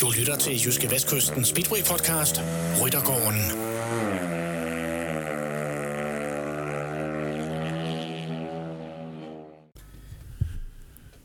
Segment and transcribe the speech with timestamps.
[0.00, 2.40] Du lytter til Jyske Vestkysten Speedway Podcast,
[2.82, 3.40] Ryttergården.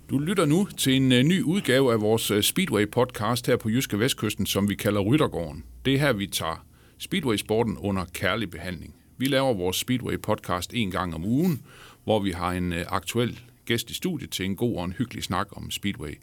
[0.09, 3.70] Du lytter nu til en øh, ny udgave af vores øh, Speedway podcast her på
[3.70, 5.63] Jyske Vestkysten, som vi kalder Ryttergården.
[5.86, 6.65] Det er her, vi tager
[6.97, 8.95] Speedway-sporten under kærlig behandling.
[9.18, 11.61] Vi laver vores Speedway podcast en gang om ugen,
[12.04, 15.23] hvor vi har en øh, aktuel gæst i studiet til en god og en hyggelig
[15.23, 16.20] snak om Speedway.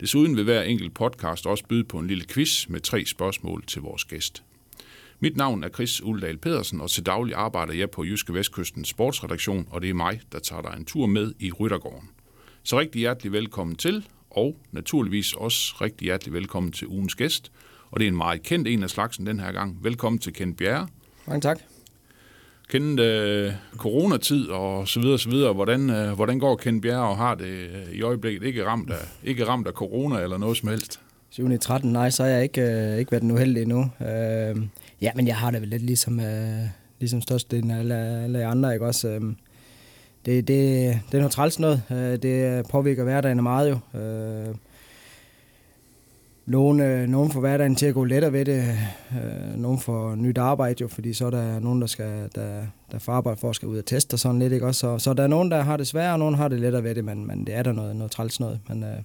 [0.00, 3.82] Desuden vil hver enkelt podcast også byde på en lille quiz med tre spørgsmål til
[3.82, 4.42] vores gæst.
[5.20, 9.68] Mit navn er Chris Uldal Pedersen, og til daglig arbejder jeg på Jyske Vestkystens sportsredaktion,
[9.70, 12.10] og det er mig, der tager dig en tur med i Ryttergården.
[12.62, 17.52] Så rigtig hjertelig velkommen til, og naturligvis også rigtig hjertelig velkommen til ugens gæst.
[17.90, 19.84] Og det er en meget kendt en af slagsen den her gang.
[19.84, 20.88] Velkommen til Kent Bjerre.
[21.26, 21.75] Mange tak.
[22.68, 25.52] Kent øh, coronatid og så videre, så videre.
[25.52, 28.46] Hvordan, øh, hvordan går Kent Bjerre og har det øh, i øjeblikket?
[28.46, 31.00] Ikke ramt, af, ikke ramt af corona eller noget som helst?
[31.30, 31.58] 7.
[31.58, 33.90] 13, nej, så har jeg ikke, øh, ikke været den uheldige endnu.
[34.00, 34.56] Øh,
[35.02, 36.62] ja, men jeg har det vel lidt ligesom, øh,
[37.00, 39.08] ligesom størstedelen af alle, alle andre, ikke også?
[39.08, 39.20] Øh,
[40.26, 41.82] det, det, det er noget træls noget.
[41.90, 44.00] Øh, det påvirker hverdagen meget jo.
[44.00, 44.54] Øh,
[46.46, 48.64] nogen, øh, nogen får hverdagen til at gå lettere ved det.
[49.12, 52.98] Øh, nogen får nyt arbejde jo, fordi så er der nogen, der, skal, der, der
[52.98, 54.52] får arbejde for at skal ud og teste og sådan lidt.
[54.52, 54.66] Ikke?
[54.66, 56.84] Også, så, så der er nogen, der har det sværere, og nogen har det lettere
[56.84, 58.60] ved det, men, men det er der noget, noget træls noget.
[58.68, 58.98] Men øh,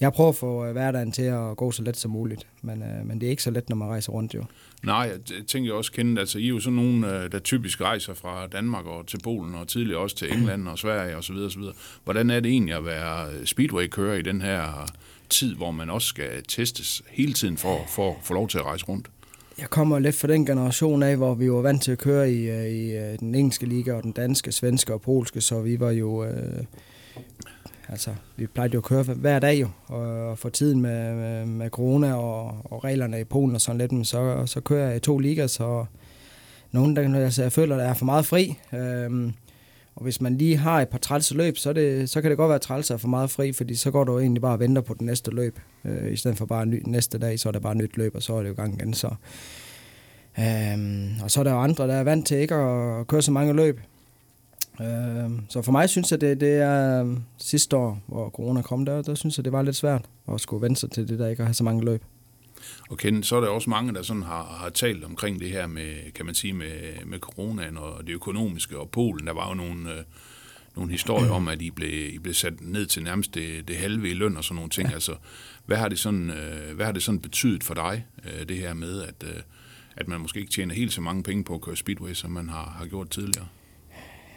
[0.00, 3.06] jeg prøver at få øh, hverdagen til at gå så let som muligt, men, øh,
[3.06, 4.44] men det er ikke så let, når man rejser rundt jo.
[4.82, 8.14] Nej, jeg tænker også kendt, altså I er jo sådan nogen, øh, der typisk rejser
[8.14, 11.36] fra Danmark og til Polen, og tidligere også til England og Sverige osv.
[11.36, 11.62] osv.
[12.04, 14.90] Hvordan er det egentlig at være speedway-kører i den her
[15.30, 18.64] tid, hvor man også skal testes hele tiden for, for at få lov til at
[18.64, 19.10] rejse rundt?
[19.58, 22.50] Jeg kommer lidt fra den generation af, hvor vi var vant til at køre i,
[22.50, 26.24] øh, i den engelske liga og den danske, svenske og polske, så vi var jo...
[26.24, 26.64] Øh,
[27.88, 31.70] altså, vi plejede jo at køre hver dag jo, og for tiden med, med, med
[31.70, 35.00] corona og, og reglerne i Polen og sådan lidt, men så, så kører jeg i
[35.00, 35.84] to ligaer, så
[36.72, 38.58] nogen, der, altså, jeg føler, der er for meget fri.
[38.72, 39.32] Øhm,
[39.96, 42.48] og hvis man lige har et par trælse løb, så, det, så kan det godt
[42.48, 44.82] være at trælse er for meget fri, fordi så går du egentlig bare og venter
[44.82, 45.58] på det næste løb.
[45.84, 48.22] Øh, I stedet for bare ny, næste dag, så er det bare nyt løb, og
[48.22, 48.94] så er det jo gang igen.
[48.94, 49.14] Så.
[50.38, 53.32] Øhm, og så er der jo andre, der er vant til ikke at køre så
[53.32, 53.80] mange løb.
[54.80, 59.02] Øhm, så for mig synes jeg, det, det er sidste år, hvor corona kom, der,
[59.02, 61.40] der synes jeg, det var lidt svært at skulle vente sig til det der ikke
[61.40, 62.02] at have så mange løb.
[62.90, 65.66] Og Ken, så er der også mange, der sådan har, har talt omkring det her
[65.66, 69.54] med, kan man sige, med, med coronaen og det økonomiske, og Polen, der var jo
[69.54, 70.04] nogle, øh,
[70.76, 74.10] nogle historier om, at I blev, I blev sat ned til nærmest det, det halve
[74.10, 74.88] i løn og sådan nogle ting.
[74.88, 74.94] Ja.
[74.94, 75.14] Altså,
[75.66, 78.74] hvad har det sådan, øh, hvad har det sådan betydet for dig, øh, det her
[78.74, 79.42] med, at, øh,
[79.96, 82.48] at man måske ikke tjener helt så mange penge på at køre speedway, som man
[82.48, 83.46] har, har gjort tidligere?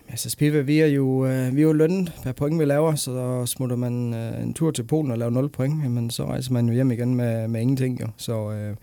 [0.09, 3.75] Altså vi er jo, øh, vi er jo lønnet per point, vi laver, så smutter
[3.75, 6.73] man øh, en tur til Polen og laver 0 point, jamen, så rejser man jo
[6.73, 8.01] hjem igen med, med ingenting.
[8.01, 8.07] Jo.
[8.17, 8.75] Så, øh,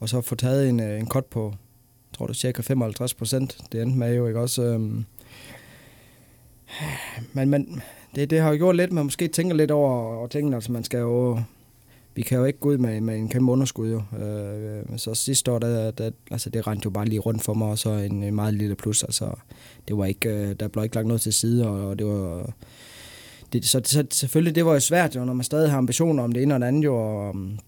[0.00, 1.54] og så få taget en, øh, en cut på,
[2.12, 3.58] tror du, cirka 55 procent.
[3.72, 4.62] Det endte med jo ikke også.
[4.62, 4.80] Øh,
[7.32, 7.82] men, men
[8.14, 10.84] det, det har jo gjort lidt, man måske tænker lidt over og tænker, altså man
[10.84, 11.40] skal jo
[12.14, 13.90] vi kan jo ikke gå ud med, med en kæmpe underskud.
[13.90, 14.02] Jo.
[14.18, 17.54] Øh, øh, så sidste år, der, der, altså det rendte jo bare lige rundt for
[17.54, 19.02] mig, og så en, en meget lille plus.
[19.04, 19.30] Altså,
[19.88, 22.52] det var ikke, øh, der blev ikke lagt noget til side, og, og det var...
[23.52, 26.32] Det, så, så selvfølgelig, det var jo svært, jo, når man stadig har ambitioner om
[26.32, 27.58] det ene og det andet, jo, og, øhm,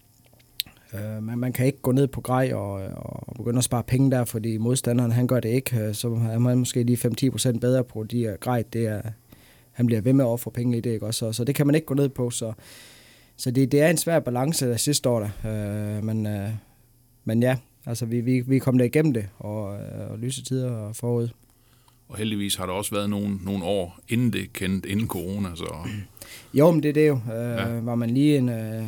[0.95, 4.11] øh, men man kan ikke gå ned på grej og, og begynde at spare penge
[4.11, 7.09] der, fordi modstanderen, han gør det ikke, øh, så er man måske lige
[7.53, 9.03] 5-10% bedre på de grej, det er,
[9.73, 11.19] han bliver ved med at ofre penge i det, ikke også?
[11.19, 12.53] Så, så det kan man ikke gå ned på, så
[13.43, 15.97] så det, det er en svær balance der sidste år, der.
[15.97, 16.49] Øh, men, øh,
[17.25, 20.93] men ja, altså vi, vi, vi kom der igennem det, og, øh, og lyse tider
[20.93, 21.29] forud.
[22.09, 25.49] Og heldigvis har der også været nogle, nogle år inden det kendt, inden corona.
[25.55, 25.75] Så.
[26.55, 27.15] Jo, men det er det jo.
[27.15, 27.81] Øh, ja.
[27.81, 28.85] Var man lige en, øh,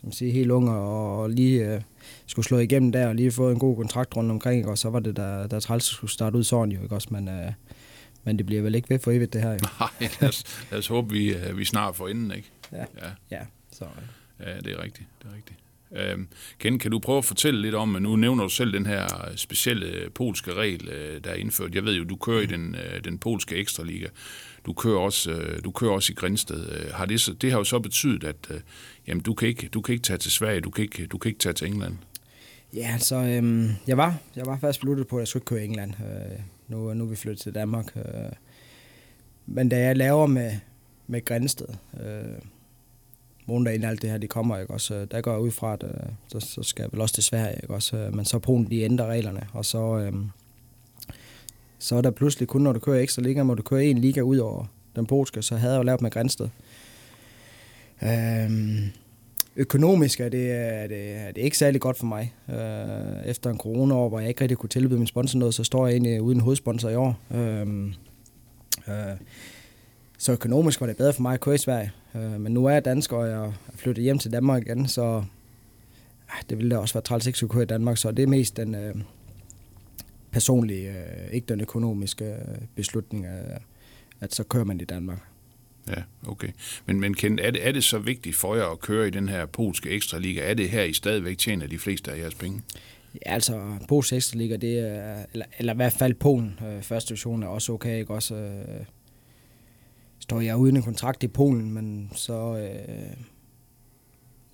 [0.00, 1.80] som siger, helt ung og, og lige øh,
[2.26, 5.00] skulle slå igennem der, og lige få en god kontrakt rundt omkring, og så var
[5.00, 7.08] det der, der træls skulle starte ud sådan jo, ikke også?
[7.10, 7.52] Men, øh,
[8.24, 9.58] men det bliver vel ikke ved for evigt, det her jo.
[9.80, 12.50] Nej, lad os, lad os håbe, vi, øh, vi snart får inden, ikke?
[12.72, 13.10] Ja, ja.
[13.30, 13.40] ja.
[13.78, 13.84] Så,
[14.40, 14.56] ja.
[14.56, 15.08] det er rigtigt.
[15.22, 15.58] Det er rigtigt.
[15.92, 16.28] Øhm,
[16.58, 20.10] Ken, kan du prøve at fortælle lidt om, nu nævner du selv den her specielle
[20.10, 21.74] polske regel, øh, der er indført.
[21.74, 24.06] Jeg ved jo, du kører i den, øh, den polske ekstraliga.
[24.66, 26.90] Du kører også, øh, du kører også i Grænsted.
[26.92, 28.50] Har det, så, det har jo så betydet, at
[29.06, 31.28] jamen, du, kan ikke, du kan ikke tage til Sverige, du kan ikke, du kan
[31.28, 31.96] ikke tage til England.
[32.74, 35.64] Ja, så øhm, jeg var jeg var fast besluttet på, at jeg skulle køre i
[35.64, 35.94] England.
[36.00, 36.38] Øh,
[36.68, 37.96] nu, nu er vi flyttet til Danmark.
[37.96, 38.32] Øh,
[39.46, 40.52] men da jeg laver med,
[41.06, 41.66] med Grænsted,
[42.00, 42.38] øh,
[43.46, 44.72] måneder alt det her, de kommer, ikke?
[44.72, 45.90] Også, øh, der går jeg ud fra, at øh,
[46.28, 47.74] så, så skal jeg vel også til Sverige, ikke?
[47.74, 50.12] Også, øh, men så Polen, de ændrer reglerne, og så, øh,
[51.78, 54.20] så er der pludselig kun, når du kører ekstra liga, må du køre en liga
[54.20, 54.64] ud over
[54.96, 56.48] den polske, så havde jeg jo lavet med Grænsted.
[58.02, 58.50] Øh,
[59.56, 62.34] økonomisk er det, øh, er, det, er det ikke særlig godt for mig.
[62.48, 65.86] Øh, efter en corona hvor jeg ikke rigtig kunne tilbyde min sponsor noget, så står
[65.86, 67.18] jeg egentlig uden hovedsponsor i år.
[67.34, 67.92] Øhm, øh,
[68.88, 69.16] øh,
[70.26, 71.92] så økonomisk var det bedre for mig at køre i Sverige.
[72.14, 75.24] Øh, men nu er jeg dansker, og jeg er flyttet hjem til Danmark igen, så
[76.28, 77.96] øh, det ville da også være træls ikke at køre i Danmark.
[77.96, 78.94] Så det er mest den øh,
[80.30, 83.56] personlige, øh, ikke den økonomiske øh, beslutning, øh,
[84.20, 85.18] at så kører man i Danmark.
[85.88, 86.48] Ja, okay.
[86.86, 89.28] Men, men Ken, er, det, er det så vigtigt for jer at køre i den
[89.28, 90.50] her polske ekstraliga?
[90.50, 92.62] Er det her, I stadigvæk tjener de fleste af jeres penge?
[93.14, 97.42] Ja, altså, polske ekstraliga, det er, eller, eller i hvert fald Polen, øh, første division
[97.42, 98.14] er også okay, ikke?
[98.14, 98.84] Også, øh,
[100.26, 103.16] står jeg uden en kontrakt i Polen, men så, øh,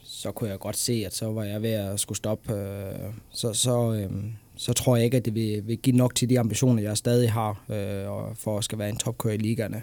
[0.02, 2.52] så kunne jeg godt se, at så var jeg ved at skulle stoppe.
[2.52, 4.24] Øh, så, så, øh,
[4.56, 7.32] så tror jeg ikke, at det vil, vil give nok til de ambitioner, jeg stadig
[7.32, 9.82] har, øh, for at skal være en topkører i ligaerne.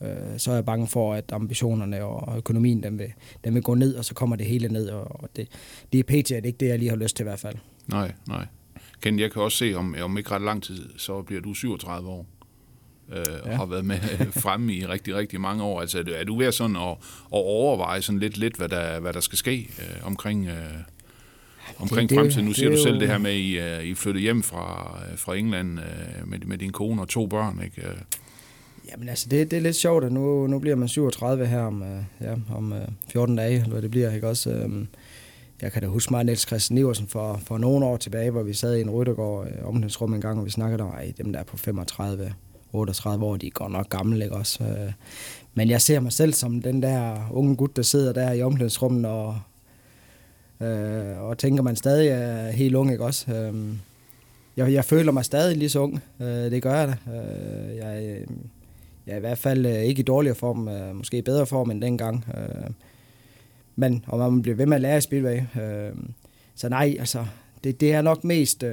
[0.00, 3.12] Øh, så er jeg bange for, at ambitionerne og økonomien, den vil,
[3.44, 5.48] den vil gå ned, og så kommer det hele ned, og det,
[5.92, 6.28] det er pt.
[6.28, 7.56] det ikke det, jeg lige har lyst til i hvert fald.
[7.86, 8.46] Nej, nej.
[9.02, 12.08] Ken, jeg kan også se, om, om ikke ret lang tid, så bliver du 37
[12.08, 12.26] år
[13.12, 13.50] øh, ja.
[13.50, 13.98] og har været med
[14.42, 15.80] fremme i rigtig, rigtig mange år.
[15.80, 16.96] Altså, er du ved sådan at, at
[17.30, 20.54] overveje sådan lidt, lidt hvad, der, hvad der skal ske øh, omkring, øh,
[21.78, 22.44] omkring det, fremtiden?
[22.44, 23.00] Nu siger du selv jo...
[23.00, 26.58] det her med, at I, uh, I flyttede hjem fra, fra England uh, med, med
[26.58, 27.82] din kone og to børn, ikke?
[28.90, 31.82] Jamen altså, det, det er lidt sjovt, at nu, nu bliver man 37 her om,
[31.82, 32.78] uh, ja, om uh,
[33.12, 34.62] 14 dage, eller hvad det bliver, ikke også?
[34.64, 34.88] Um,
[35.62, 38.54] jeg kan da huske mig Niels Christian Iversen for, for nogle år tilbage, hvor vi
[38.54, 41.40] sad i en ryttergård uh, omklædningsrum en gang, og vi snakkede om, at dem der
[41.40, 42.34] er på 35,
[42.74, 44.64] 38 år, de er godt nok gamle, ikke også?
[44.64, 44.92] Øh,
[45.54, 49.06] men jeg ser mig selv som den der unge gut, der sidder der i omklædningsrummet
[49.06, 49.38] og,
[50.60, 53.32] øh, og tænker, man stadig er helt ung, ikke også?
[53.32, 53.76] Øh,
[54.56, 57.12] jeg, jeg føler mig stadig lige så ung, øh, det gør jeg da.
[57.12, 58.20] Øh, jeg,
[59.06, 61.82] jeg er i hvert fald øh, ikke i dårligere form, måske i bedre form end
[61.82, 62.24] dengang.
[63.76, 65.40] men om man bliver ved med at lære i Speedway.
[66.54, 67.26] så nej, altså,
[67.64, 68.64] det, det er nok mest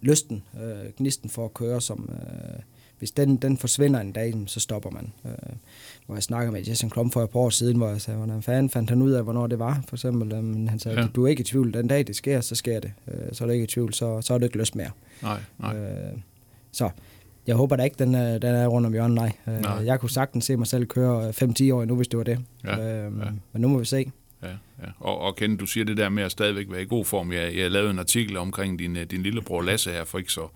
[0.00, 2.60] lysten, øh, gnisten for at køre, som øh,
[2.98, 5.12] hvis den, den forsvinder en dag, så stopper man.
[5.24, 5.32] Øh,
[6.06, 8.42] hvor jeg snakker med Jason Klum for et par år siden, hvor jeg sagde, hvordan
[8.42, 10.32] fanden fandt han ud af, hvornår det var, for eksempel.
[10.32, 11.06] Øh, han sagde, ja.
[11.14, 12.92] du er ikke i tvivl, den dag det sker, så sker det.
[13.08, 14.90] Øh, så er du ikke i tvivl, så, så er du ikke lyst mere.
[15.22, 15.76] Nej, nej.
[15.76, 16.12] Øh,
[16.72, 16.90] så
[17.46, 19.32] jeg håber da ikke, den er, den er rundt om hjørnet, nej.
[19.46, 19.72] Øh, nej.
[19.72, 22.38] Jeg kunne sagtens se mig selv køre 5-10 år nu, hvis det var det.
[22.64, 23.30] Ja, øh, ja.
[23.52, 24.12] Men nu må vi se.
[24.42, 24.90] Ja, ja.
[24.98, 27.32] Og, og Ken, du siger det der med at stadigvæk være i god form.
[27.32, 30.48] Jeg, jeg lavede en artikel omkring din, øh, din lillebror Lasse her for ikke så,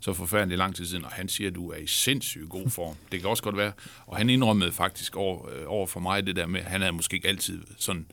[0.00, 2.94] så forfærdelig lang tid siden, og han siger, at du er i sindssygt god form.
[3.12, 3.72] Det kan også godt være.
[4.06, 6.92] Og han indrømmede faktisk over, øh, over for mig det der med, at han havde
[6.92, 8.06] måske ikke altid sådan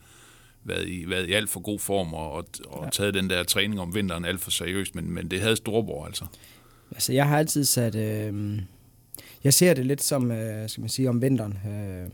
[0.64, 2.90] været i, været i alt for god form og, og, og ja.
[2.90, 6.24] taget den der træning om vinteren alt for seriøst, men, men det havde storbror altså.
[6.90, 7.94] Altså, jeg har altid sat...
[7.94, 8.62] Øh,
[9.44, 11.58] jeg ser det lidt som, øh, skal man sige, om vinteren.
[11.66, 12.04] Øh,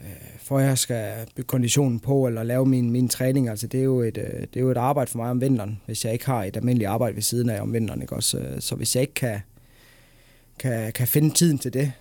[0.00, 3.48] øh, for jeg skal bygge konditionen på eller lave min, min træning.
[3.48, 5.80] Altså, det, er jo et, øh, det er jo et arbejde for mig om vinteren,
[5.86, 8.02] hvis jeg ikke har et almindeligt arbejde ved siden af om vinteren.
[8.02, 8.16] Ikke?
[8.16, 9.40] Også, øh, så hvis jeg ikke kan,
[10.58, 11.92] kan, kan finde tiden til det,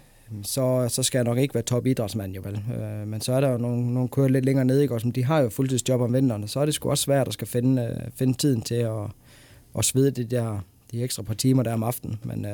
[0.43, 2.63] så, så skal jeg nok ikke være top idrætsmand, jo vel.
[2.81, 4.93] Øh, men så er der jo nogle, nogle kører lidt længere ned, ikke?
[4.93, 7.33] Også, de har jo fuldtidsjob om vinteren, og så er det sgu også svært at
[7.33, 9.03] skal finde, øh, finde tiden til at,
[9.77, 10.59] at svede det der,
[10.91, 12.19] de ekstra par timer der om aftenen.
[12.23, 12.45] Men,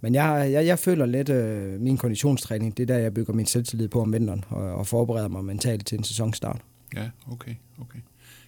[0.00, 3.46] men jeg, jeg, jeg føler lidt øh, min konditionstræning, det er der, jeg bygger min
[3.46, 6.60] selvtillid på om vinteren, og, og forbereder mig mentalt til en sæsonstart.
[6.96, 7.98] Ja, okay, okay.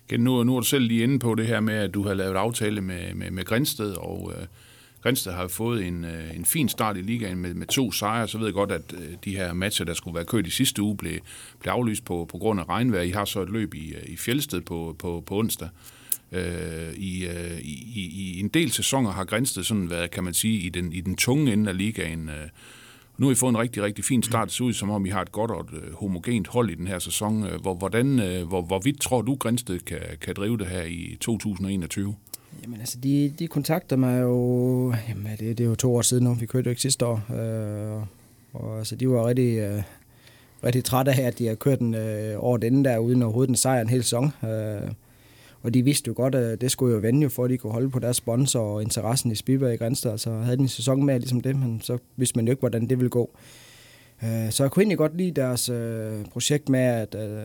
[0.04, 2.14] Okay, nu, nu er du selv lige inde på det her med, at du har
[2.14, 4.46] lavet aftale med, med, med Grænsted, og øh,
[5.02, 8.38] Grænsted har fået en, øh, en fin start i ligaen med, med to sejre, så
[8.38, 10.96] ved jeg godt, at øh, de her matcher, der skulle være kørt i sidste uge,
[10.96, 11.18] blev,
[11.60, 13.02] blev aflyst på, på grund af regnvejr.
[13.02, 15.68] I har så et løb i, øh, i Fjeldsted på, på, på onsdag.
[15.68, 15.99] Øh,
[16.32, 20.60] Øh, i, øh, i, I en del sæsoner har Grænsted sådan været, kan man sige,
[20.60, 22.28] i den, i den tunge ende af ligaen.
[22.28, 22.48] Øh,
[23.18, 24.48] nu har I fået en rigtig, rigtig fin start.
[24.48, 26.74] Det ser ud som om, I har et godt og et øh, homogent hold i
[26.74, 27.44] den her sæson.
[27.44, 30.82] Øh, hvor, hvordan, øh, hvor, hvor vidt tror du, Grænsted kan, kan drive det her
[30.82, 32.14] i 2021?
[32.62, 34.94] Jamen altså, de, de kontakter mig jo...
[35.08, 36.34] Jamen, det, det er jo to år siden nu.
[36.34, 37.22] Vi kørte jo ikke sidste år.
[37.34, 38.02] Øh,
[38.52, 39.82] og altså, de var rigtig, øh,
[40.64, 43.56] rigtig trætte af, at de har kørt den øh, året inden der, uden overhovedet en
[43.56, 44.32] sejr en hel sæson.
[44.44, 44.90] Øh,
[45.62, 47.72] og de vidste jo godt, at det skulle jo vende jo, for at de kunne
[47.72, 50.10] holde på deres sponsor og interessen i Speedway i Grænsted.
[50.10, 52.88] Altså havde de en sæson med ligesom det, men så vidste man jo ikke, hvordan
[52.88, 53.30] det ville gå.
[54.24, 57.44] Øh, så jeg kunne egentlig godt lide deres øh, projekt med, at, øh,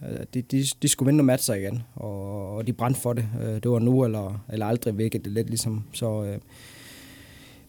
[0.00, 3.28] at de, de, de skulle vinde nogle matcher igen, og, og de brændte for det.
[3.42, 5.84] Øh, det var nu eller, eller aldrig, hvilket det lidt ligesom.
[5.92, 6.38] Så øh,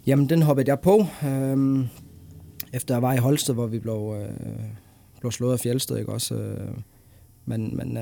[0.07, 1.05] jamen, den hoppede jeg på,
[2.73, 4.15] efter jeg var i Holsted, hvor vi blev,
[5.19, 6.55] blev slået af Fjeldsted, ikke også?
[7.45, 7.97] men men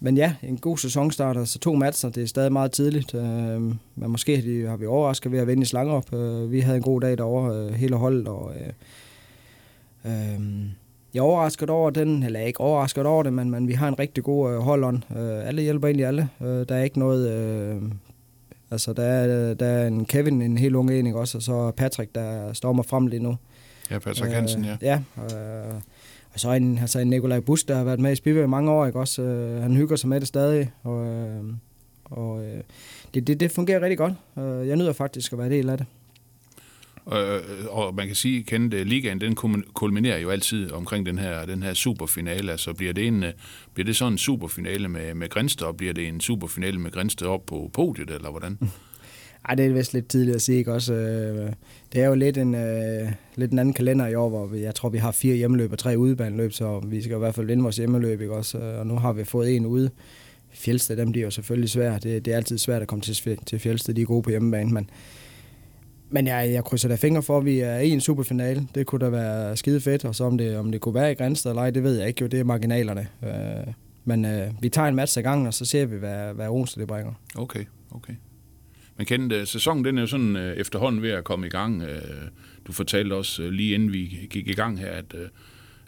[0.00, 3.14] men ja, en god sæsonstart, altså to matcher, det er stadig meget tidligt.
[3.14, 3.60] Øh,
[3.94, 6.14] men måske har, de, har vi overrasket ved at vinde i Slangerup.
[6.14, 8.72] Øh, vi havde en god dag derovre, øh, hele holdet, og øh,
[10.04, 10.40] øh,
[11.14, 13.98] jeg er overrasket over den, eller ikke overrasket over det, men, men vi har en
[13.98, 16.28] rigtig god øh, hold øh, Alle hjælper egentlig alle.
[16.40, 17.30] Øh, der er ikke noget...
[17.30, 17.82] Øh,
[18.70, 22.14] altså, der er, der er en Kevin, en helt ung ening også, og så Patrick,
[22.14, 23.36] der står mig frem lige nu.
[23.90, 24.72] Ja, Patrick Hansen, ja.
[24.72, 25.74] Øh, ja, øh,
[26.34, 28.70] og så en, altså en Nikolaj Bus, der har været med i Spivær i mange
[28.70, 29.22] år, ikke også?
[29.22, 31.44] Øh, han hygger sig med det stadig, og, øh,
[32.04, 32.62] og øh,
[33.14, 34.12] det, det, det fungerer rigtig godt.
[34.38, 35.86] Øh, jeg nyder faktisk at være del af det.
[37.12, 39.34] Øh, og man kan sige, at ligaen, den
[39.74, 42.52] kulminerer jo altid omkring den her, den her superfinale.
[42.52, 43.24] Altså bliver det, en,
[43.74, 47.26] bliver det sådan en superfinale med, med Grænsted, og bliver det en superfinale med Grænsted
[47.26, 48.58] op på podiet, eller hvordan?
[49.48, 50.94] Ej, det er vist lidt tidligt at sige, ikke også?
[50.94, 51.52] Øh,
[51.92, 54.74] det er jo lidt en, øh, lidt en anden kalender i år, hvor vi, jeg
[54.74, 57.62] tror, vi har fire hjemmeløb og tre udebaneløb, så vi skal i hvert fald vinde
[57.62, 58.58] vores hjemmeløb, ikke også?
[58.58, 59.90] Øh, og nu har vi fået en ude.
[60.50, 62.02] Fjeldsted, dem bliver jo selvfølgelig svært.
[62.02, 64.70] Det, det er altid svært at komme til, til Fjeldsted, de er gode på hjemmebane,
[64.70, 64.90] men,
[66.10, 68.68] men jeg, jeg krydser da fingre for, at vi er i en superfinale.
[68.74, 71.14] Det kunne da være skide fedt, og så om det, om det kunne være i
[71.14, 73.06] Grænsted eller ej, det ved jeg ikke jo, det er marginalerne.
[73.22, 73.72] Øh,
[74.04, 76.80] men øh, vi tager en match ad gangen, og så ser vi, hvad, hvad onsdag
[76.80, 77.12] det bringer.
[77.36, 78.14] Okay, okay.
[78.98, 81.82] Men kendte, øh, sæsonen den er jo sådan øh, efterhånden ved at komme i gang.
[81.82, 82.02] Øh,
[82.66, 85.28] du fortalte også øh, lige inden vi gik i gang her, at, øh,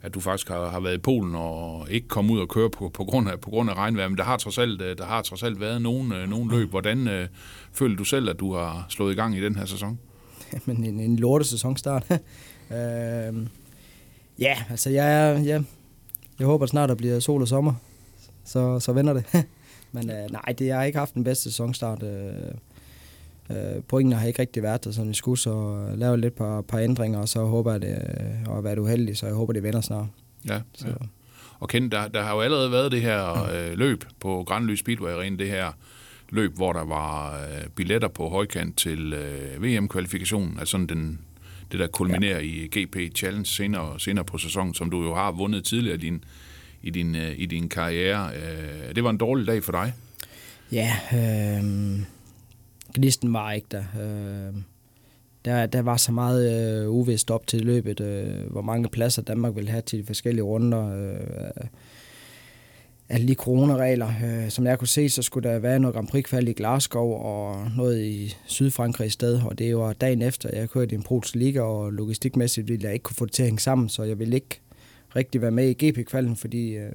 [0.02, 2.88] at du faktisk har, har været i Polen og ikke kom ud og køre på,
[2.88, 4.08] på, grund af, på grund af regnvejr.
[4.08, 6.70] Men der har trods alt, øh, der har trods alt været nogen, øh, nogen løb.
[6.70, 7.28] Hvordan øh,
[7.72, 9.98] føler du selv, at du har slået i gang i den her sæson?
[10.66, 12.06] Men en, en lorte sæsonstart.
[12.70, 13.46] øh,
[14.38, 15.64] ja, altså jeg, jeg,
[16.38, 17.74] jeg håber snart, der bliver sol og sommer.
[18.44, 19.24] Så, så vender det.
[19.92, 22.02] Men øh, nej, det, jeg har ikke haft den bedste sæsonstart.
[22.02, 22.54] Øh,
[23.50, 26.78] Øh, pointene har ikke rigtig været der, som vi skulle, så lave lidt par, par
[26.78, 27.98] ændringer, og så håber jeg, det,
[28.46, 30.06] og at være uheldig, så jeg håber, det vender snart.
[30.48, 30.86] Ja, så.
[30.86, 30.92] ja.
[31.60, 35.10] Og Ken, der, der har jo allerede været det her øh, løb på Grandly Speedway
[35.10, 35.72] Arena, det her
[36.30, 41.20] løb, hvor der var øh, billetter på højkant til øh, VM-kvalifikationen, altså sådan den,
[41.72, 42.44] det der kulminerer ja.
[42.44, 46.24] i GP Challenge senere, senere på sæsonen, som du jo har vundet tidligere i din,
[46.82, 48.30] i din, øh, i din karriere.
[48.36, 49.92] Øh, det var en dårlig dag for dig?
[50.72, 52.00] Ja, øh,
[52.94, 53.84] gnisten var ikke der.
[54.00, 54.54] Øh,
[55.44, 59.56] der, der var så meget øh, uvist op til løbet, øh, hvor mange pladser Danmark
[59.56, 61.10] ville have til de forskellige runder.
[61.10, 61.66] Øh,
[63.10, 64.12] alle de coronaregler.
[64.24, 67.70] Øh, som jeg kunne se, så skulle der være noget Grand prix i Glasgow og
[67.76, 71.34] noget i Sydfrankrig i sted, og det var dagen efter, jeg kørte i en polsk
[71.34, 74.18] liga, og logistikmæssigt ville jeg ikke kunne få det til at hænge sammen, så jeg
[74.18, 74.60] ville ikke
[75.16, 76.92] rigtig være med i GP-kvalden, fordi øh,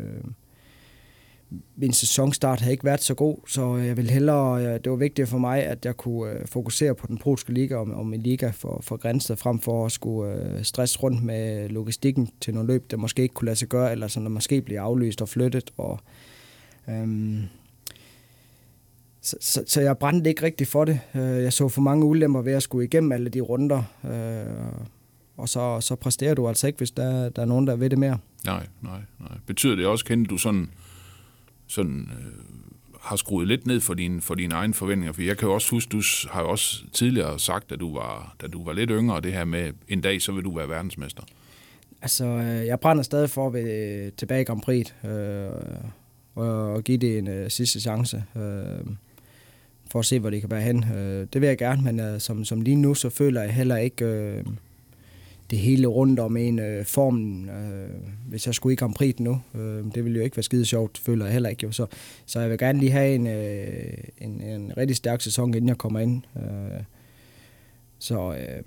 [1.75, 5.29] min sæsonstart havde ikke været så god, så jeg ville hellere, øh, det var vigtigt
[5.29, 8.49] for mig, at jeg kunne øh, fokusere på den polske liga og, og min liga
[8.49, 12.91] for, for Grænsted, frem for at skulle øh, stresse rundt med logistikken til nogle løb,
[12.91, 15.71] der måske ikke kunne lade sig gøre, eller som der måske bliver aflyst og flyttet.
[15.77, 15.99] Og,
[16.89, 17.43] øhm,
[19.21, 20.99] så, så, så jeg brændte ikke rigtig for det.
[21.13, 23.83] Jeg så for mange ulemper ved at skulle igennem alle de runder,
[25.37, 27.99] og så, så præsterer du altså ikke, hvis der, der er nogen, der ved det
[27.99, 28.17] mere.
[28.45, 29.37] Nej, nej, nej.
[29.45, 30.69] Betyder det også, kendte du sådan
[31.67, 32.55] sådan, øh,
[33.01, 35.13] har skruet lidt ned for, din, for dine egne forventninger?
[35.13, 38.35] For jeg kan jo også huske, du har jo også tidligere sagt, at du var,
[38.41, 41.23] da du var lidt yngre, det her med, en dag så vil du være verdensmester.
[42.01, 45.49] Altså, øh, jeg brænder stadig for ved tilbage i Grand Prix, øh,
[46.35, 48.85] og, og give det en øh, sidste chance, øh,
[49.91, 50.85] for at se, hvor det kan være hen.
[50.95, 53.77] Øh, det vil jeg gerne, men øh, som, som lige nu, så føler jeg heller
[53.77, 54.05] ikke...
[54.05, 54.43] Øh,
[55.49, 57.49] det hele rundt om en øh, formen.
[57.49, 57.89] Øh,
[58.27, 60.97] hvis jeg skulle i Grand Prix nu, øh, det ville jo ikke være skide sjovt,
[60.97, 61.65] føler jeg heller ikke.
[61.65, 61.71] Jo.
[61.71, 61.85] Så,
[62.25, 65.77] så jeg vil gerne lige have en, øh, en, en rigtig stærk sæson, inden jeg
[65.77, 66.23] kommer ind.
[66.37, 66.83] Øh,
[67.99, 68.63] så øh,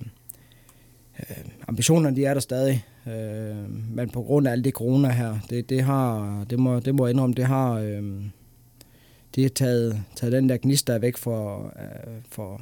[1.18, 1.36] øh,
[1.68, 2.84] ambitionerne, de er der stadig.
[3.06, 6.94] Øh, men på grund af alt det corona her, det, det har, det må, det
[6.94, 8.02] må jeg indrømme, det har, øh,
[9.34, 12.60] det har taget, taget den der gnist der væk for, øh, for,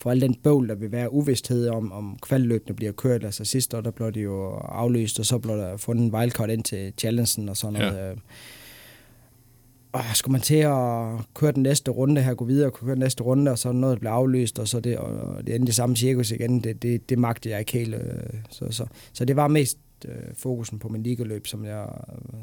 [0.00, 3.24] for al den bøvl, der vil være uvidsthed om, om kvaldløbene bliver kørt.
[3.24, 6.50] Altså sidste år, der blev det jo aflyst, og så blev der fundet en wildcard
[6.50, 7.96] ind til challengen og sådan noget.
[7.96, 8.12] Ja.
[9.92, 12.98] Og skulle man til at køre den næste runde her, gå videre og køre den
[12.98, 15.74] næste runde, og så noget, der blev aflyst, og så det, og det endte det
[15.74, 17.94] samme cirkus igen, det, det, det magte jeg ikke helt.
[17.94, 18.00] Øh,
[18.50, 19.78] så, så, så det var mest
[20.08, 21.88] øh, fokusen på min ligaløb, som jeg,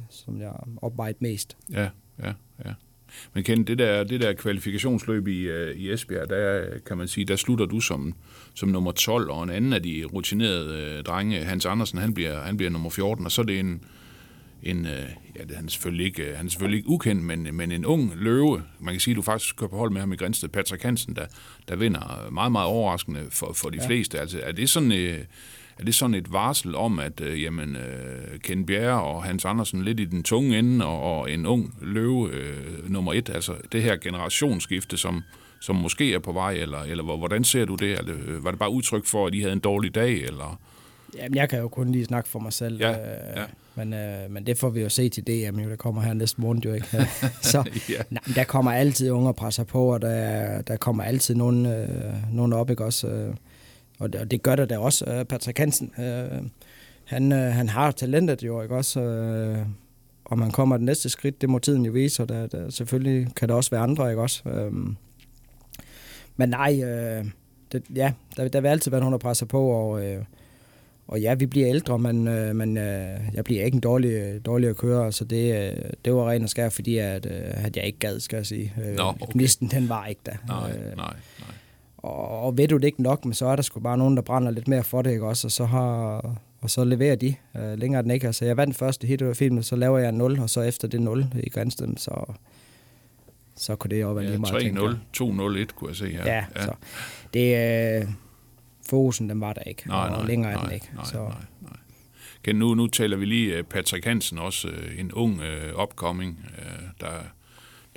[0.09, 1.57] som jeg opvejede mest.
[1.71, 1.89] Ja,
[2.23, 2.33] ja,
[2.65, 2.73] ja.
[3.33, 7.25] Men Ken, det der, det der kvalifikationsløb i, uh, i Esbjerg, der kan man sige,
[7.25, 8.13] der slutter du som,
[8.53, 12.41] som nummer 12, og en anden af de rutinerede uh, drenge, Hans Andersen, han bliver,
[12.41, 13.83] han bliver nummer 14, og så er det en,
[14.63, 14.85] en
[15.35, 18.11] ja, det, han, er selvfølgelig ikke, han er selvfølgelig ikke ukendt, men, men en ung
[18.15, 18.63] løve.
[18.79, 21.15] Man kan sige, at du faktisk kører på hold med ham i Grænsted, Patrick Hansen,
[21.15, 21.25] der,
[21.67, 23.87] der vinder meget, meget overraskende for, for de ja.
[23.87, 24.19] fleste.
[24.19, 24.91] Altså, er det sådan...
[24.91, 25.25] Uh,
[25.79, 29.83] er det sådan et varsel om, at øh, jamen, øh, Ken Bjerre og Hans Andersen
[29.83, 33.83] lidt i den tunge ende, og, og en ung løve øh, nummer et, altså det
[33.83, 35.23] her generationsskifte, som,
[35.61, 37.99] som måske er på vej, eller, eller hvordan ser du det?
[37.99, 40.59] Eller, var det bare udtryk for, at I havde en dårlig dag, eller...
[41.15, 42.77] Jamen, jeg kan jo kun lige snakke for mig selv.
[42.79, 42.97] Ja, øh,
[43.35, 43.43] ja.
[43.75, 46.41] Men, øh, men det får vi jo se til DM, jo, der kommer her næste
[46.41, 46.87] måned jo ikke.
[47.41, 48.01] så Ja.
[48.09, 51.89] nej, der kommer altid unge presser på, og der, der kommer altid nogen, øh,
[52.31, 53.07] nogen op, ikke også?
[53.07, 53.35] Øh,
[53.99, 55.05] og, det, og det gør der da også.
[55.05, 56.41] Øh, Patrick Hansen, øh,
[57.05, 59.01] han, øh, han har talentet jo, ikke også?
[59.01, 59.65] Øh,
[60.25, 63.35] om han kommer det næste skridt, det må tiden jo vise, og der, der, selvfølgelig
[63.35, 64.49] kan der også være andre, ikke også?
[64.49, 64.71] Øh,
[66.35, 67.25] men nej, øh,
[67.71, 70.23] det, ja, der, der vil altid være nogen, der presser på, og, øh,
[71.07, 74.69] og ja, vi bliver ældre, men, øh, men øh, jeg bliver ikke en dårlig, dårlig
[74.69, 77.85] at køre, så det, øh, det var ren og skær, fordi at, øh, at jeg
[77.85, 78.73] ikke gad, skal jeg sige.
[78.85, 79.33] Øh, Nå, okay.
[79.33, 80.35] Gnisten, den var ikke der.
[80.47, 81.53] Nej, Øh, nej, nej.
[82.07, 84.21] Og, og ved du det ikke nok, men så er der sgu bare nogen, der
[84.21, 85.47] brænder lidt mere for det, ikke også?
[85.47, 85.85] Og så, har,
[86.61, 88.27] og så leverer de øh, længere den ikke.
[88.27, 90.87] Altså, jeg vandt første hit af filmen, så laver jeg en 0, og så efter
[90.87, 92.33] det 0 i Grænsted, så,
[93.55, 94.61] så kunne det jo være Ja, lige meget.
[94.61, 95.65] tænker 3-0, jeg.
[95.69, 96.25] 2-0-1, kunne jeg se her.
[96.25, 96.71] Ja, ja, så
[97.33, 98.07] det øh,
[98.89, 100.89] fokusen, den var der ikke, Nej, og nej, længere er den ikke.
[100.95, 101.71] Nej, så, nej, nej.
[102.43, 106.39] Ken, nu, nu taler vi lige øh, Patrick Hansen, også øh, en ung uh, upcoming,
[106.57, 107.07] uh, der,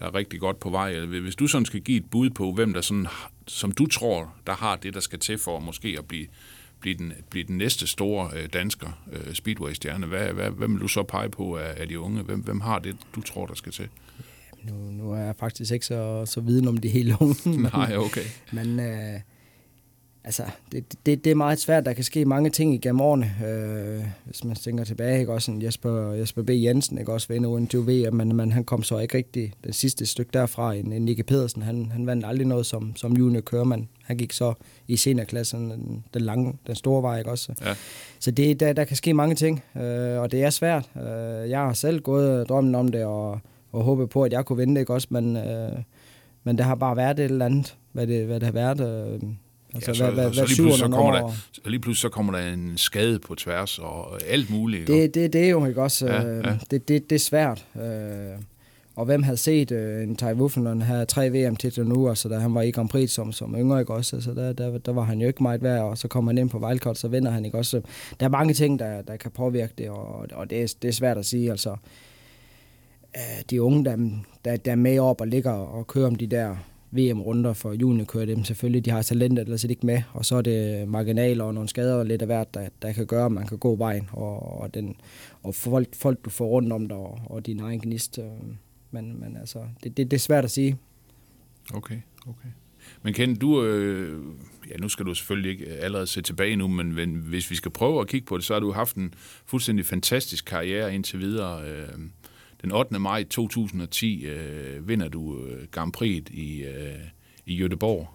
[0.00, 1.00] der er rigtig godt på vej.
[1.00, 3.06] Hvis du sådan skal give et bud på, hvem der sådan,
[3.46, 6.26] som du tror, der har det, der skal til for måske at blive,
[6.80, 10.88] blive, den, blive den næste store uh, dansker uh, Speedway-stjerne, hvad, hvad, hvem vil du
[10.88, 12.22] så pege på af, af de unge?
[12.22, 13.88] Hvem, hvem har det, du tror, der skal til?
[14.62, 17.62] nu, nu er jeg faktisk ikke så, så viden om det hele unge.
[17.74, 18.24] Nej, okay.
[18.52, 19.20] Men øh,
[20.24, 21.86] altså, det, det, det er meget svært.
[21.86, 23.32] Der kan ske mange ting igennem årene.
[23.46, 25.32] Øh, hvis man tænker tilbage, ikke?
[25.32, 26.50] Også en Jesper, Jesper B.
[26.50, 27.12] Jensen, ikke?
[27.12, 30.74] Også ved NONTV, men, men han kom så ikke rigtig det sidste stykke derfra.
[30.74, 33.86] En, en Nicky Pedersen, han, han vandt aldrig noget som, som junior køremand.
[34.04, 34.54] Han gik så
[34.88, 37.52] i seniorklassen, den, den, lange, den store vej, ikke også?
[37.64, 37.74] Ja.
[38.18, 40.90] Så det, der, der kan ske mange ting, øh, og det er svært.
[40.96, 43.40] Øh, jeg har selv gået drømmen om det, og,
[43.72, 45.08] og håbet på, at jeg kunne vinde det, ikke også?
[45.10, 45.72] Men, øh,
[46.44, 49.12] men det har bare været et eller andet, hvad det, hvad det har været.
[49.14, 49.20] Øh,
[49.74, 52.00] altså, Ja, så- hvad, hvad, så lige pludselig så kommer år- der- Så lige pludselig
[52.02, 54.86] så kommer der en skade på tværs og alt muligt.
[54.86, 56.58] Det, det, det er jo ikke også, Ja, øh, ja.
[56.70, 57.66] Det, det, det er svært.
[57.76, 57.82] Øh,
[58.96, 62.54] og hvem havde set øh, en Ty Wuffelen have tre VM-titler nu, altså da han
[62.54, 64.16] var i Grand Prix som, som yngre, ikke også?
[64.16, 66.50] Altså der, der, der var han jo ikke meget værd, og så kommer han ind
[66.50, 67.80] på wildcard, så vinder han, ikke også?
[68.20, 70.92] Der er mange ting, der, der kan påvirke det, og, og det, er, det er
[70.92, 71.70] svært at sige, altså.
[73.16, 73.96] Øh, de unge, der,
[74.44, 76.56] der, der er med op og ligger og kører om de der
[76.92, 78.84] VM-runder for juniorkører dem selvfølgelig.
[78.84, 80.02] De har talentet, ellers er det ikke med.
[80.12, 83.06] Og så er det marginaler og nogle skader og lidt af hvert, der, der kan
[83.06, 84.08] gøre, at man kan gå vejen.
[84.12, 84.96] Og, og, den,
[85.42, 88.18] og folk, folk, du får rundt om dig, og, og din egen gnist.
[88.18, 88.24] øh,
[88.90, 90.78] Men, men altså, det, det, det er svært at sige.
[91.74, 92.48] Okay, okay.
[93.02, 94.22] Men Ken, du, øh,
[94.70, 97.56] ja, nu skal du selvfølgelig ikke øh, allerede se tilbage nu, men, men hvis vi
[97.56, 99.14] skal prøve at kigge på det, så har du haft en
[99.46, 101.68] fuldstændig fantastisk karriere indtil videre.
[101.70, 101.88] Øh,
[102.62, 102.98] den 8.
[102.98, 106.94] maj 2010 øh, vinder du øh, Grand Prix i, øh,
[107.46, 108.06] i Göteborg.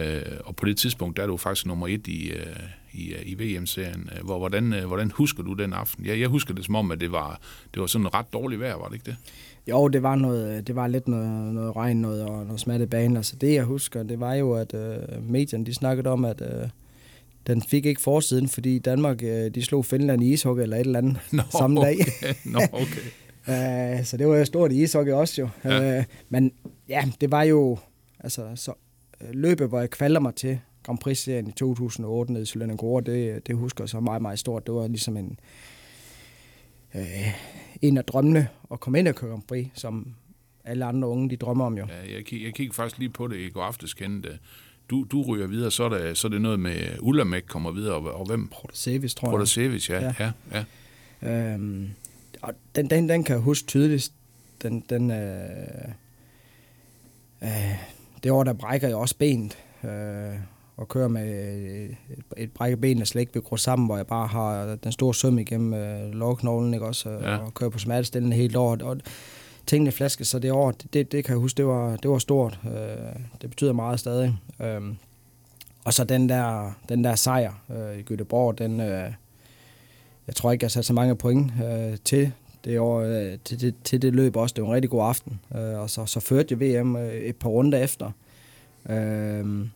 [0.00, 2.46] Øh, og på det tidspunkt, der er du faktisk nummer et i, øh,
[2.92, 4.10] i, øh, i VM-serien.
[4.18, 6.04] Øh, Hvor, hvordan, øh, hvordan husker du den aften?
[6.06, 7.40] Ja, jeg husker det som om, at det var,
[7.74, 9.16] det var sådan ret dårligt vejr, var det ikke det?
[9.68, 13.16] Jo, det var, noget, det var lidt noget, noget regn noget, og noget smatte bane.
[13.16, 16.68] Altså det, jeg husker, det var jo, at øh, medierne de snakkede om, at øh,
[17.46, 20.98] den fik ikke forsiden, fordi Danmark øh, de slog Finland i ishockey eller et eller
[20.98, 21.96] andet Nå, samme dag.
[22.00, 22.34] Okay.
[22.44, 23.00] Nå, okay.
[23.48, 25.48] Uh, så det var jo stort i ishockey også jo.
[25.64, 25.98] Ja.
[25.98, 26.52] Uh, men
[26.88, 27.78] ja, det var jo
[28.20, 28.72] altså så
[29.20, 33.46] øh, løbet, hvor jeg kvalder mig til Grand Prix-serien i 2008 nede i Sølendengård, det,
[33.46, 34.66] det husker jeg så meget, meget stort.
[34.66, 35.38] Det var ligesom en,
[36.94, 37.00] uh,
[37.82, 40.14] en af drømmene at komme ind og køre Grand Prix, som
[40.64, 41.86] alle andre unge, de drømmer om jo.
[41.88, 44.38] Ja, jeg, kig, jeg kiggede faktisk lige på det i går aftes, kendte.
[44.90, 47.94] Du, du ryger videre, så er, det, så er det noget med Ulamek kommer videre,
[47.94, 48.48] og, og hvem?
[48.48, 49.32] Protasevic, tror jeg.
[49.32, 50.32] Protasevic, ja, ja, Ja.
[50.52, 50.64] ja,
[51.22, 51.54] ja.
[51.54, 51.90] Øhm,
[52.46, 54.12] og den, den, den kan jeg huske tydeligst.
[54.62, 55.88] Den, den, øh,
[57.42, 57.74] øh,
[58.22, 59.58] det år, der brækker jeg også benet.
[59.84, 60.38] Øh,
[60.76, 61.26] og kører med
[61.74, 61.96] et,
[62.36, 65.14] et brækket ben, der slet ikke vil gro sammen, hvor jeg bare har den store
[65.14, 67.10] søm igennem øh, lårknoglen, ikke også?
[67.10, 67.36] Ja.
[67.36, 68.78] Og kører på smertestillende helt år.
[68.82, 68.96] Og
[69.66, 72.18] tingene flaske, så det år, det, det, det kan jeg huske, det var, det var
[72.18, 72.60] stort.
[72.64, 74.38] Øh, det betyder meget stadig.
[74.60, 74.80] Øh,
[75.84, 79.12] og så den der, den der sejr øh, i Göteborg, den, øh,
[80.26, 82.32] jeg tror ikke, jeg satte så mange point øh, til
[82.64, 84.52] det år, øh, til, til, til det løb også.
[84.52, 85.40] Det var en rigtig god aften.
[85.56, 88.10] Øh, og så, så førte jeg VM øh, et par runder efter.
[88.90, 89.66] Øh,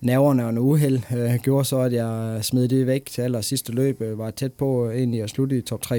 [0.00, 3.72] nerverne og en uheld øh, gjorde så, at jeg smed det væk til aller sidste
[3.72, 4.00] løb.
[4.00, 5.90] Øh, var tæt på øh, egentlig at slutte i top 3-4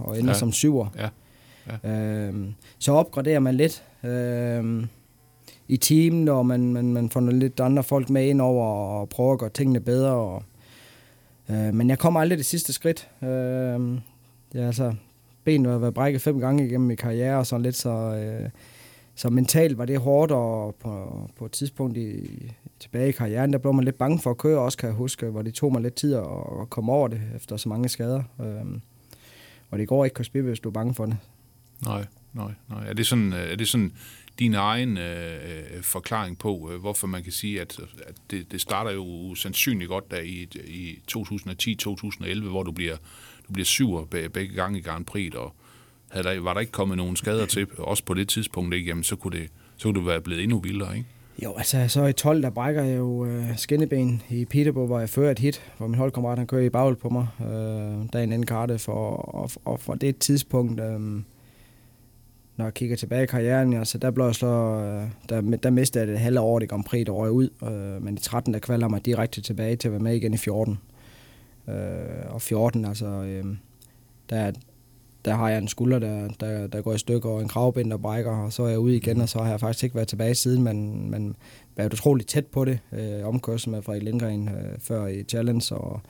[0.00, 0.26] og ende Ja.
[0.26, 0.32] ja.
[0.34, 0.86] som syver.
[0.96, 1.90] Ja.
[1.90, 2.34] Øh,
[2.78, 4.84] så opgraderer man lidt øh,
[5.68, 9.32] i teamen, og man, man, man får lidt andre folk med ind over og prøver
[9.32, 10.12] at gøre tingene bedre.
[10.12, 10.42] Og,
[11.50, 13.08] Øh, men jeg kommer aldrig det sidste skridt.
[13.22, 13.28] Øh,
[14.54, 14.94] jeg altså,
[15.44, 17.90] benet har været brækket fem gange igennem min karriere, og sådan lidt så...
[17.90, 18.50] Øh,
[19.14, 22.28] så mentalt var det hårdt, og på, på et tidspunkt i,
[22.80, 25.26] tilbage i karrieren, der blev man lidt bange for at køre også, kan jeg huske,
[25.26, 26.22] hvor det tog mig lidt tid at,
[26.60, 28.22] at komme over det, efter så mange skader.
[28.40, 28.80] Øh,
[29.70, 31.16] og det går ikke at spille, hvis du er bange for det.
[31.84, 32.88] Nej, nej, nej.
[32.88, 33.92] Er det sådan, øh, er det sådan
[34.38, 38.60] din egen øh, øh, forklaring på, øh, hvorfor man kan sige, at, at det, det
[38.60, 42.96] starter jo sandsynligt godt der i, i 2010-2011, hvor du bliver,
[43.48, 45.54] du bliver syver begge gange i Grand Prix, og
[46.08, 49.04] havde der, var der ikke kommet nogen skader til, også på det tidspunkt, ikke, jamen,
[49.04, 51.08] så kunne det, så kunne det være blevet endnu vildere, ikke?
[51.42, 55.08] Jo, altså så i 12, der brækker jeg jo øh, skinneben i Peterborough, hvor jeg
[55.08, 58.46] fører et hit, hvor min holdkammerat han kører i bagel på mig, øh, dagen inden
[58.46, 61.20] karte, for, og, og fra det tidspunkt, øh,
[62.58, 66.04] når jeg kigger tilbage i karrieren, så der blev jeg slå, øh, der, der mistede
[66.04, 68.60] jeg det halve år i Grand Prix, der røg ud, øh, men i 13, der
[68.60, 70.78] kvalder mig direkte tilbage til at være med igen i 14.
[71.68, 71.74] Øh,
[72.28, 73.44] og 14, altså, øh,
[74.30, 74.52] der,
[75.24, 77.96] der har jeg en skulder, der, der, der går i stykker, og en kravbind, der
[77.96, 80.34] brækker, og så er jeg ude igen, og så har jeg faktisk ikke været tilbage
[80.34, 81.36] siden, men, men
[81.76, 86.00] været utroligt tæt på det, øh, omkørsel med Frederik Lindgren øh, før i Challenge, og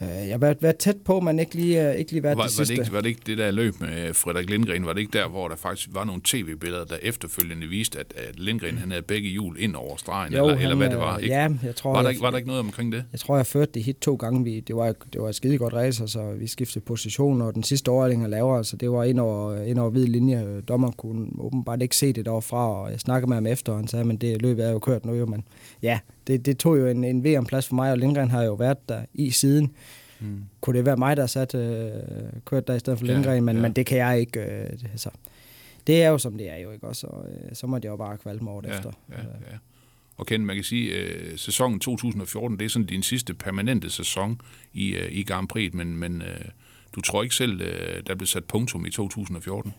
[0.00, 2.52] jeg har været, været tæt på, men ikke lige, øh, ikke lige været var, det
[2.52, 2.72] sidste.
[2.72, 5.18] Var det, ikke, var det ikke det der løb med Frederik Lindgren, var det ikke
[5.18, 9.02] der, hvor der faktisk var nogle tv-billeder, der efterfølgende viste, at, at Lindgren han havde
[9.02, 11.18] begge hjul ind over stregen, jo, eller, han, eller hvad det var?
[11.18, 11.34] Ikke?
[11.34, 11.92] Ja, jeg tror...
[11.92, 13.04] Var der, jeg, var der ikke noget omkring det?
[13.12, 14.44] Jeg tror, jeg førte det hit to gange.
[14.44, 17.62] Vi, det, var, det var et skide godt race, så vi skiftede position, og den
[17.62, 20.60] sidste overlæng er lavere, så det var ind over, ind over hvid linje.
[20.60, 23.88] Dommer kunne åbenbart ikke se det derfra, og jeg snakkede med ham efter, og han
[23.88, 25.44] sagde, men det løb er jo kørt nu, jo, men
[25.82, 28.88] ja, det, det tog jo en, en VM-plads for mig, og Lindgren har jo været
[28.88, 29.74] der i siden.
[30.20, 30.44] Mm.
[30.60, 31.90] Kunne det være mig, der sat øh,
[32.44, 33.62] kørt der i stedet for Lindgren, ja, men, ja.
[33.62, 34.40] men det kan jeg ikke.
[34.40, 35.10] Øh, det, altså,
[35.86, 37.06] det er jo som det er jo, ikke også?
[37.06, 38.92] Og, øh, så må det jo bare kvalme over ja, efter.
[39.10, 39.16] Ja,
[39.52, 39.56] ja.
[40.16, 44.40] Og Ken, man kan sige, øh, sæsonen 2014, det er sådan din sidste permanente sæson
[44.72, 46.44] i, øh, i Grand Prix, men, men øh,
[46.94, 49.74] du tror ikke selv, øh, der blev sat punktum i 2014?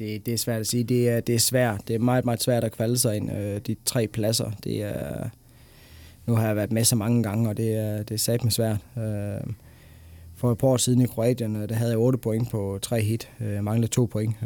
[0.00, 0.84] Det, det er svært at sige.
[0.84, 1.88] Det er, det er svært.
[1.88, 3.32] Det er meget, meget svært at kvalde sig ind.
[3.32, 5.28] Øh, de tre pladser, det er,
[6.26, 8.52] nu har jeg været med så mange gange, og det er, det er sat med
[8.52, 8.78] svært.
[8.96, 9.52] Øh,
[10.34, 13.00] for et par år siden i Kroatien, øh, der havde jeg 8 point på tre
[13.02, 13.30] hit.
[13.40, 14.36] Øh, jeg manglede to point.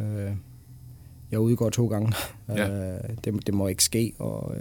[1.31, 2.12] Jeg udgår to gange.
[2.49, 2.97] Ja.
[3.25, 4.55] Det, det må ikke ske, og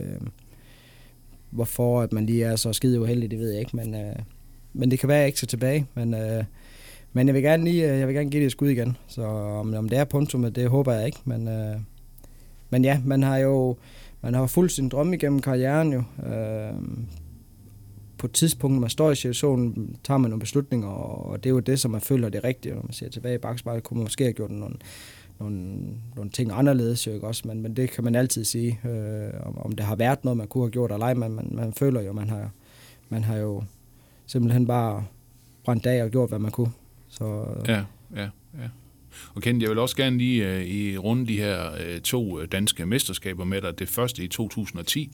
[1.49, 3.95] hvorfor at man lige er så skide uheldig, det ved jeg ikke, men,
[4.73, 6.15] men det kan være, at jeg ikke skal tilbage, men,
[7.13, 9.23] men jeg vil gerne lige, øh, jeg vil gerne give det et skud igen, så
[9.23, 11.75] om, om det er punktummet, det håber jeg ikke, men, øh,
[12.69, 13.77] men ja, man har jo,
[14.21, 16.03] man har fuldt sin drøm igennem karrieren jo.
[16.27, 16.73] Øh,
[18.17, 21.53] på et tidspunkt, når man står i situationen, tager man nogle beslutninger, og det er
[21.53, 22.75] jo det, som man føler det rigtige.
[22.75, 24.75] Når man ser tilbage i bagspejlet, kunne man måske have gjort nogle,
[25.39, 25.77] nogle,
[26.15, 29.57] nogle ting anderledes, jo ikke også, men, men det kan man altid sige, øh, om,
[29.57, 32.01] om det har været noget, man kunne have gjort eller ej, men man, man føler
[32.01, 32.51] jo, man har,
[33.09, 33.63] man har jo
[34.25, 35.05] simpelthen bare
[35.63, 36.71] brændt af og gjort, hvad man kunne.
[37.17, 37.83] Så, ja,
[38.15, 38.69] ja, ja.
[39.33, 42.47] Og Kent, jeg vil også gerne lige uh, i runde de her uh, to øh,
[42.51, 43.79] danske mesterskaber med dig.
[43.79, 45.11] Det første i 2010,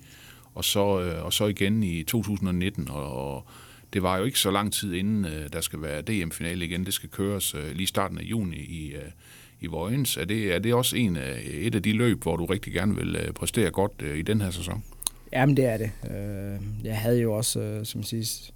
[0.55, 2.89] og så, uh, og så igen i 2019.
[2.89, 3.45] Og, og
[3.93, 6.85] det var jo ikke så lang tid inden uh, der skal være DM-finale igen.
[6.85, 9.01] Det skal køres uh, lige starten af juni i, uh,
[9.61, 10.17] i Vojens.
[10.17, 11.17] Er det, er det også en,
[11.51, 14.41] et af de løb, hvor du rigtig gerne vil uh, præstere godt uh, i den
[14.41, 14.83] her sæson?
[15.33, 15.91] Jamen, det er det.
[16.83, 18.53] Jeg havde jo også, som sidst,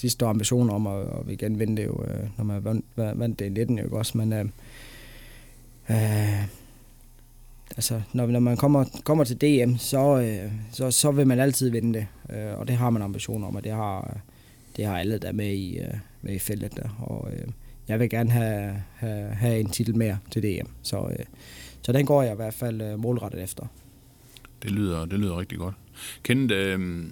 [0.00, 3.38] sidste år ambitioner om at, at igen vinde det jo, øh, når man vandt, vandt
[3.38, 4.44] det i 19 jo også, men øh,
[5.90, 6.42] øh,
[7.76, 11.70] altså, når, når man kommer, kommer til DM, så, øh, så, så vil man altid
[11.70, 12.06] vinde det.
[12.36, 14.20] Øh, og det har man ambitioner om, og det har,
[14.76, 16.88] det har alle, der med i, øh, med i feltet der.
[16.98, 17.48] Og øh,
[17.88, 20.66] jeg vil gerne have, have, have en titel mere til DM.
[20.82, 21.24] Så, øh,
[21.82, 23.66] så den går jeg i hvert fald øh, målrettet efter.
[24.62, 25.74] Det lyder, det lyder rigtig godt.
[26.22, 27.04] Kenneth, øh,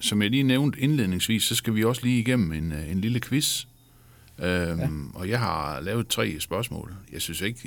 [0.00, 3.20] som jeg lige nævnte indledningsvis, så skal vi også lige igennem en, øh, en lille
[3.20, 3.64] quiz.
[4.38, 4.88] Øhm, ja.
[5.14, 6.94] Og jeg har lavet tre spørgsmål.
[7.12, 7.60] Jeg synes ikke,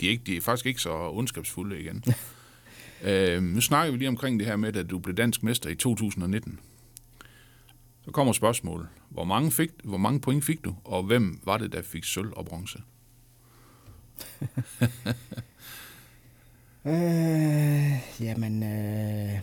[0.00, 2.04] de er, ikke, de er faktisk ikke så ondskabsfulde igen.
[3.04, 5.74] øhm, nu snakker vi lige omkring det her med, at du blev dansk mester i
[5.74, 6.58] 2019.
[8.04, 8.88] Så kommer spørgsmålet.
[9.08, 12.32] Hvor mange, fik, hvor mange point fik du, og hvem var det, der fik sølv
[12.32, 12.78] og bronze?
[16.86, 19.40] øh, jamen, øh,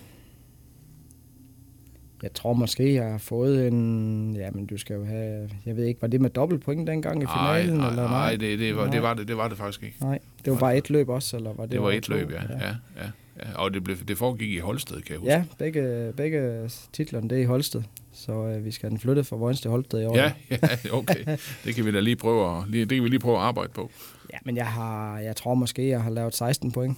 [2.26, 4.36] jeg tror måske, jeg har fået en...
[4.36, 5.50] Ja, men du skal jo have...
[5.66, 7.78] Jeg ved ikke, var det med dobbelt point dengang i finalen?
[7.78, 8.92] Nej, eller nej, det, det, var, nej.
[8.92, 9.98] det, var det, det var det faktisk ikke.
[10.02, 11.72] Nej, det var bare et løb også, eller var det?
[11.72, 12.36] Det var et løb, ja.
[12.36, 12.68] ja.
[12.68, 13.10] ja, ja,
[13.40, 13.56] ja.
[13.56, 15.32] Og det, blev, det foregik i Holsted, kan jeg huske.
[15.32, 17.84] Ja, begge, begge titlerne, det er i Holsted.
[18.14, 20.18] Så øh, vi skal den flytte fra Vojens til Holsted i år.
[20.18, 20.58] Ja, ja,
[21.00, 21.38] okay.
[21.66, 23.92] Det kan vi da lige prøve at, det kan vi lige prøve at arbejde på.
[24.34, 26.98] Ja, men jeg, har, jeg tror måske, jeg har lavet 16 point.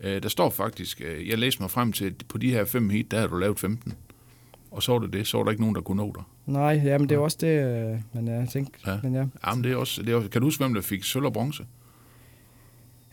[0.00, 2.90] Øh, der står faktisk, øh, jeg læste mig frem til, at på de her fem
[2.90, 3.92] hit, der har du lavet 15.
[4.70, 5.26] og så var det det.
[5.26, 6.22] Så var der ikke nogen, der kunne nå dig.
[6.46, 8.92] Nej, jamen det er også det, øh, men jeg tænkte, Ja.
[8.92, 8.98] ja.
[9.02, 9.24] men ja.
[9.46, 11.32] Jamen, det er også, det er også, kan du huske, hvem der fik sølv og
[11.32, 11.62] bronze?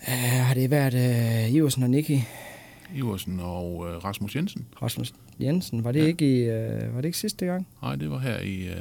[0.08, 0.94] Uh, har det været
[1.48, 2.18] uh, Iversen og Nicky
[2.96, 4.66] Iversen og øh, Rasmus Jensen.
[4.82, 5.84] Rasmus Jensen?
[5.84, 6.06] Var det, Ja.
[6.06, 7.68] ikke, i, uh, var det ikke sidste gang?
[7.82, 8.68] Nej, det var her i...
[8.68, 8.76] Øh,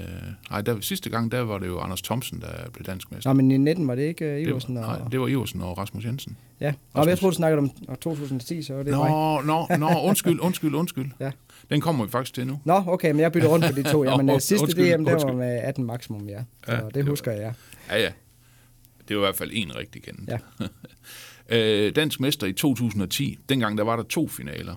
[0.50, 3.30] nej, der, sidste gang, der var det jo Anders Thomsen, der blev dansk mester.
[3.30, 4.98] Nå, men i 19 var det ikke det, Iversen var, og...
[4.98, 6.36] nej, det var Iversen og Rasmus Jensen.
[6.60, 7.04] Ja, Nå, Rasmus.
[7.04, 9.10] men jeg troede, du snakkede om 2010, så var det mig.
[9.10, 11.10] Nå, nå, nå, undskyld, undskyld, undskyld.
[11.20, 11.30] Ja.
[11.70, 12.60] Den kommer vi faktisk til nu.
[12.64, 14.04] Nå, okay, men jeg bytter rundt på de to.
[14.10, 16.38] Jamen, Nå, øh, sidste undskyld, DM, det var med 18 maksimum, ja.
[16.66, 17.54] Så Ja, det det var- husker jeg,
[17.90, 18.10] Ja, ja.
[19.12, 20.30] Det var i hvert fald en rigtig kendt.
[20.30, 20.38] Ja.
[21.86, 23.38] øh, dansk mester i 2010.
[23.48, 24.76] Dengang der var der to finaler.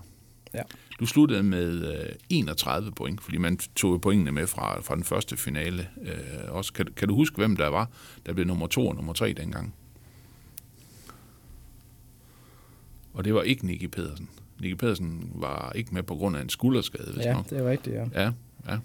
[0.54, 0.62] ja.
[1.00, 5.36] Du sluttede med øh, 31 point, fordi man tog pointene med fra, fra den første
[5.36, 5.88] finale.
[6.02, 6.12] Øh,
[6.54, 6.72] også.
[6.72, 7.90] Kan, kan du huske, hvem der var,
[8.26, 9.74] der blev nummer to og nummer tre dengang?
[13.14, 14.28] Og det var ikke Nicky Pedersen.
[14.60, 17.50] Nicky Pedersen var ikke med på grund af en skulderskade, hvis Ja, nok.
[17.50, 18.04] det er rigtigt, ja.
[18.22, 18.32] Ja,
[18.68, 18.78] ja.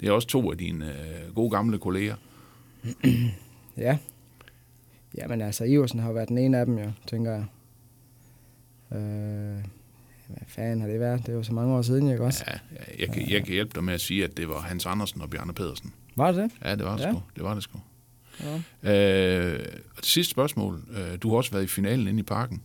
[0.00, 2.16] Det er også to af dine øh, gode gamle kolleger.
[3.76, 3.98] Ja.
[5.18, 7.44] Jamen altså, Iversen har været den ene af dem, jo, tænker jeg.
[8.98, 9.64] Øh,
[10.28, 11.20] hvad fanden har det været?
[11.20, 12.44] Det er jo så mange år siden, ikke også?
[12.48, 12.58] Ja,
[12.98, 15.30] jeg, kan, jeg kan hjælpe dig med at sige, at det var Hans Andersen og
[15.30, 15.92] Bjarne Pedersen.
[16.16, 16.50] Var det det?
[16.64, 17.10] Ja, det var det Ja.
[17.10, 17.22] sgu.
[17.36, 17.78] Det var det sgu.
[18.82, 18.92] Ja.
[18.94, 20.82] Øh, og det sidste spørgsmål.
[20.90, 22.62] Øh, du har også været i finalen inde i parken.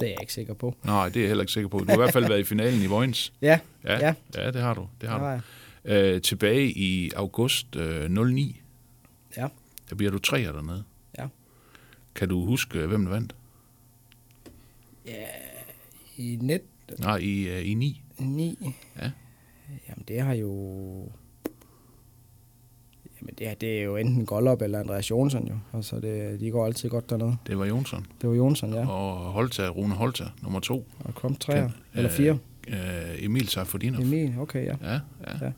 [0.00, 0.74] Det er jeg ikke sikker på.
[0.84, 1.78] Nej, det er jeg heller ikke sikker på.
[1.78, 3.32] Du har i hvert fald været i finalen i Vojens.
[3.42, 4.14] Ja, Ja, Ja.
[4.34, 4.80] ja det har du.
[4.80, 5.30] Det det har var du.
[5.32, 5.40] jeg.
[5.84, 8.60] Øh, tilbage i august øh, 09,
[9.36, 9.48] Ja.
[9.90, 10.84] der bliver du tre dernede.
[11.18, 11.26] Ja.
[12.14, 13.34] Kan du huske, øh, hvem der vandt?
[16.16, 16.62] I net
[16.98, 18.02] Nej, i, øh, i 9.
[18.18, 18.58] 9.
[19.02, 19.10] Ja.
[19.88, 20.50] Jamen, det har jo...
[23.20, 25.54] Jamen, det, er- det er jo enten Gollop eller Andreas Jonsson, jo.
[25.72, 27.36] Altså, det, de går altid godt dernede.
[27.46, 28.06] Det var Jonsson.
[28.20, 28.88] Det var Jonsson, ja.
[28.88, 30.86] Og Holta, Rune Holta, nummer to.
[30.98, 31.70] Og kom træer.
[31.94, 32.38] Eller øh, fire.
[32.68, 34.02] Øh, Emil Safodinov.
[34.02, 34.74] Emil, okay, ja.
[34.82, 34.98] Ja, ja,
[35.42, 35.46] Ja.
[35.46, 35.50] ja.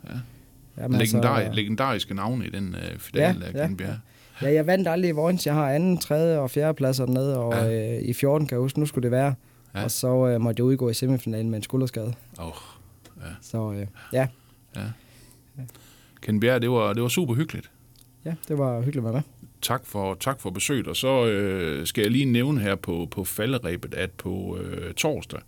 [0.78, 3.66] Jamen, Legendari, legendariske navne i den øh, finale Ja, af ja.
[3.66, 3.96] Kindbjerg.
[4.42, 5.46] Ja, jeg vandt aldrig i Vojens.
[5.46, 7.64] Jeg har anden, tredje og fjerde pladser dernede, og Ja.
[7.64, 7.96] ja.
[7.96, 9.34] øh, i 14 kan jeg huske, nu skulle det være.
[9.74, 9.78] Ja.
[9.78, 9.84] Ja.
[9.84, 12.14] Og så øh, måtte jeg udgå i semifinalen med en skulderskade.
[12.38, 12.52] Oh,
[13.40, 14.26] Så øh, ja.
[16.22, 17.70] Kindbjerg, det var, det var super hyggeligt.
[18.24, 19.22] ja, det var hyggeligt at være med.
[19.62, 20.86] Tak for, tak for besøget.
[20.86, 25.40] Og så øh, skal jeg lige nævne her på, på falderæbet, at på øh, torsdag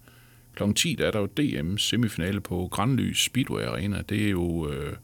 [0.58, 0.72] kl.
[0.74, 4.02] 10, der er der jo DM semifinale på Grandlys Speedway Arena.
[4.08, 4.96] Det er jo øh,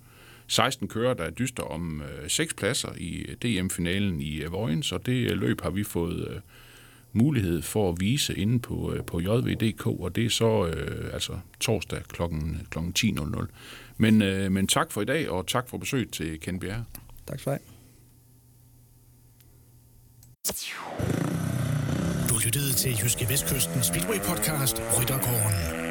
[0.47, 5.37] 16 kører, der dyster om øh, 6 pladser i DM-finalen i øh, Vojens, og det
[5.37, 6.41] løb har vi fået øh,
[7.13, 11.39] mulighed for at vise inde på, øh, på jv.dk, og det er så øh, altså
[11.61, 12.23] torsdag kl.
[12.71, 12.79] kl.
[12.79, 13.47] 10.00.
[13.97, 16.85] Men, øh, men tak for i dag, og tak for besøget til Ken Bjerre.
[17.27, 17.59] Tak skal du
[20.47, 21.54] have.
[22.45, 25.84] Du lyttede til Jyske Vestkysten Speedway podcast Ryttergården.